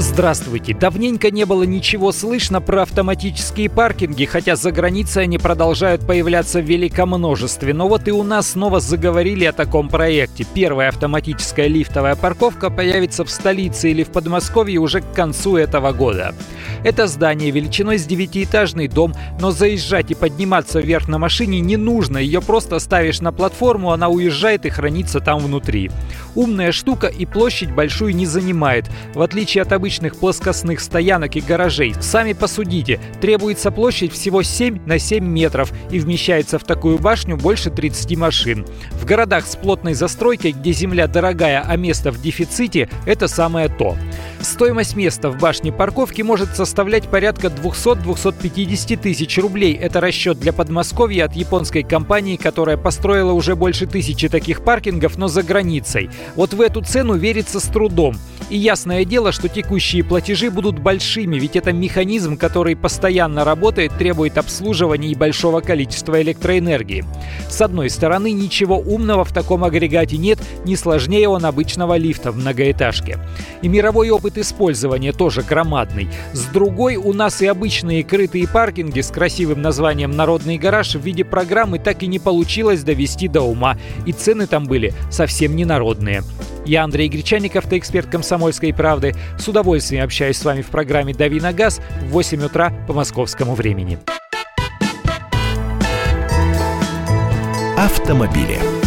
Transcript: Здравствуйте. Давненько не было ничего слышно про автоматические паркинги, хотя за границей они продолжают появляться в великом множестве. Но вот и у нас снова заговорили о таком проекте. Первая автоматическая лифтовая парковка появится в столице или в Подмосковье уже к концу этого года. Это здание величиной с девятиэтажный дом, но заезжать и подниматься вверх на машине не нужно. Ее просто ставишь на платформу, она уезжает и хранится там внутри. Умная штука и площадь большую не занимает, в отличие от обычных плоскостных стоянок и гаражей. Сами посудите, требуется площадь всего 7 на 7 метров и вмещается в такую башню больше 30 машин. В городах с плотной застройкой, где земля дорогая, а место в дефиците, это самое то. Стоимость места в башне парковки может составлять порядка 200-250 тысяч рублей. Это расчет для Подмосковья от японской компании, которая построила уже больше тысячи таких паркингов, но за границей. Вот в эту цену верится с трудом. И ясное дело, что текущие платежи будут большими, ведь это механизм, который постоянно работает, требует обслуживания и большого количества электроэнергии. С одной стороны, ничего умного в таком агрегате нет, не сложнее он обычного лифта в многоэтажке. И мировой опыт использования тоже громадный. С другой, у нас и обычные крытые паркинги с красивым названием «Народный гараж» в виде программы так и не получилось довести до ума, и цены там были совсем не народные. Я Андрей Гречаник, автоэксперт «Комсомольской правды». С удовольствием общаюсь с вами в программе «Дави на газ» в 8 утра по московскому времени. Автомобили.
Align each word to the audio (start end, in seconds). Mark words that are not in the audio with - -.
Здравствуйте. 0.00 0.74
Давненько 0.74 1.32
не 1.32 1.44
было 1.44 1.64
ничего 1.64 2.12
слышно 2.12 2.60
про 2.60 2.82
автоматические 2.82 3.68
паркинги, 3.68 4.26
хотя 4.26 4.54
за 4.54 4.70
границей 4.70 5.24
они 5.24 5.38
продолжают 5.38 6.06
появляться 6.06 6.60
в 6.60 6.64
великом 6.64 7.08
множестве. 7.08 7.74
Но 7.74 7.88
вот 7.88 8.06
и 8.06 8.12
у 8.12 8.22
нас 8.22 8.50
снова 8.50 8.78
заговорили 8.78 9.44
о 9.44 9.52
таком 9.52 9.88
проекте. 9.88 10.46
Первая 10.54 10.90
автоматическая 10.90 11.66
лифтовая 11.66 12.14
парковка 12.14 12.70
появится 12.70 13.24
в 13.24 13.30
столице 13.30 13.90
или 13.90 14.04
в 14.04 14.10
Подмосковье 14.10 14.78
уже 14.78 15.00
к 15.00 15.12
концу 15.14 15.56
этого 15.56 15.90
года. 15.90 16.32
Это 16.84 17.08
здание 17.08 17.50
величиной 17.50 17.98
с 17.98 18.06
девятиэтажный 18.06 18.86
дом, 18.86 19.14
но 19.40 19.50
заезжать 19.50 20.12
и 20.12 20.14
подниматься 20.14 20.78
вверх 20.78 21.08
на 21.08 21.18
машине 21.18 21.58
не 21.58 21.76
нужно. 21.76 22.18
Ее 22.18 22.40
просто 22.40 22.78
ставишь 22.78 23.20
на 23.20 23.32
платформу, 23.32 23.90
она 23.90 24.08
уезжает 24.08 24.64
и 24.64 24.70
хранится 24.70 25.18
там 25.18 25.40
внутри. 25.40 25.90
Умная 26.36 26.70
штука 26.70 27.08
и 27.08 27.26
площадь 27.26 27.72
большую 27.72 28.14
не 28.14 28.26
занимает, 28.26 28.88
в 29.12 29.22
отличие 29.22 29.62
от 29.62 29.72
обычных 29.72 29.87
плоскостных 30.16 30.80
стоянок 30.80 31.36
и 31.36 31.40
гаражей. 31.40 31.94
Сами 32.00 32.32
посудите, 32.32 33.00
требуется 33.20 33.70
площадь 33.70 34.12
всего 34.12 34.42
7 34.42 34.86
на 34.86 34.98
7 34.98 35.24
метров 35.24 35.72
и 35.90 35.98
вмещается 35.98 36.58
в 36.58 36.64
такую 36.64 36.98
башню 36.98 37.36
больше 37.36 37.70
30 37.70 38.16
машин. 38.16 38.66
В 38.92 39.04
городах 39.04 39.46
с 39.46 39.56
плотной 39.56 39.94
застройкой, 39.94 40.52
где 40.52 40.72
земля 40.72 41.06
дорогая, 41.06 41.64
а 41.66 41.76
место 41.76 42.10
в 42.10 42.20
дефиците, 42.20 42.88
это 43.06 43.28
самое 43.28 43.68
то. 43.68 43.96
Стоимость 44.40 44.94
места 44.94 45.30
в 45.30 45.38
башне 45.38 45.72
парковки 45.72 46.22
может 46.22 46.54
составлять 46.54 47.08
порядка 47.08 47.48
200-250 47.48 48.96
тысяч 48.96 49.38
рублей. 49.38 49.74
Это 49.74 50.00
расчет 50.00 50.38
для 50.38 50.52
Подмосковья 50.52 51.24
от 51.24 51.34
японской 51.34 51.82
компании, 51.82 52.36
которая 52.36 52.76
построила 52.76 53.32
уже 53.32 53.56
больше 53.56 53.86
тысячи 53.86 54.28
таких 54.28 54.62
паркингов, 54.62 55.18
но 55.18 55.28
за 55.28 55.42
границей. 55.42 56.10
Вот 56.36 56.54
в 56.54 56.60
эту 56.60 56.82
цену 56.82 57.14
верится 57.14 57.58
с 57.58 57.64
трудом. 57.64 58.16
И 58.50 58.56
ясное 58.56 59.04
дело, 59.04 59.30
что 59.30 59.48
текущие 59.48 60.02
платежи 60.02 60.50
будут 60.50 60.78
большими, 60.78 61.36
ведь 61.38 61.54
это 61.56 61.72
механизм, 61.72 62.38
который 62.38 62.76
постоянно 62.76 63.44
работает, 63.44 63.92
требует 63.98 64.38
обслуживания 64.38 65.08
и 65.08 65.14
большого 65.14 65.60
количества 65.60 66.22
электроэнергии. 66.22 67.04
С 67.50 67.60
одной 67.60 67.90
стороны, 67.90 68.32
ничего 68.32 68.78
умного 68.78 69.24
в 69.24 69.34
таком 69.34 69.64
агрегате 69.64 70.16
нет, 70.16 70.38
не 70.64 70.76
сложнее 70.76 71.28
он 71.28 71.44
обычного 71.44 71.96
лифта 71.96 72.32
в 72.32 72.38
многоэтажке. 72.38 73.18
И 73.60 73.68
мировой 73.68 74.08
опыт 74.10 74.27
использования 74.36 75.12
тоже 75.12 75.42
громадный. 75.42 76.08
С 76.32 76.44
другой, 76.46 76.96
у 76.96 77.12
нас 77.12 77.40
и 77.40 77.46
обычные 77.46 78.04
крытые 78.04 78.46
паркинги 78.46 79.00
с 79.00 79.10
красивым 79.10 79.62
названием 79.62 80.10
«Народный 80.10 80.58
гараж» 80.58 80.96
в 80.96 81.00
виде 81.00 81.24
программы 81.24 81.78
так 81.78 82.02
и 82.02 82.06
не 82.06 82.18
получилось 82.18 82.82
довести 82.82 83.28
до 83.28 83.42
ума, 83.42 83.78
и 84.04 84.12
цены 84.12 84.46
там 84.46 84.66
были 84.66 84.92
совсем 85.10 85.56
не 85.56 85.64
народные. 85.64 86.22
Я 86.66 86.84
Андрей 86.84 87.08
Гречаник, 87.08 87.56
автоэксперт 87.56 88.08
«Комсомольской 88.08 88.74
правды». 88.74 89.14
С 89.38 89.48
удовольствием 89.48 90.04
общаюсь 90.04 90.36
с 90.36 90.44
вами 90.44 90.60
в 90.60 90.66
программе 90.66 91.14
«Дави 91.14 91.40
на 91.40 91.52
газ» 91.52 91.80
в 92.02 92.08
8 92.08 92.44
утра 92.44 92.72
по 92.86 92.92
московскому 92.92 93.54
времени. 93.54 93.98
Автомобили. 97.76 98.77